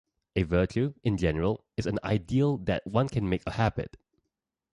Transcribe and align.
A 0.35 0.41
virtue, 0.41 0.95
in 1.03 1.15
general, 1.15 1.63
is 1.77 1.85
an 1.85 1.99
ideal 2.03 2.57
that 2.57 2.87
one 2.87 3.07
can 3.07 3.29
make 3.29 3.43
a 3.45 3.51
habit. 3.51 3.97